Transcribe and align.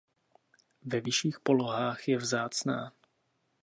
Ve 0.85 1.01
vyšších 1.01 1.39
polohách 1.39 2.07
je 2.09 2.17
vzácná. 2.17 2.91